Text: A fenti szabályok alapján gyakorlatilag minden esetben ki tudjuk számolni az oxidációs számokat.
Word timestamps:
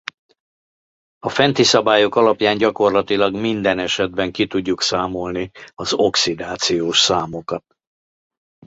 A 1.19 1.29
fenti 1.29 1.63
szabályok 1.63 2.15
alapján 2.15 2.57
gyakorlatilag 2.57 3.35
minden 3.35 3.79
esetben 3.79 4.31
ki 4.31 4.47
tudjuk 4.47 4.81
számolni 4.81 5.51
az 5.75 5.93
oxidációs 5.93 6.99
számokat. 6.99 7.63